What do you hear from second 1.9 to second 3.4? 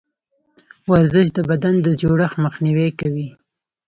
زړښت مخنیوی کوي.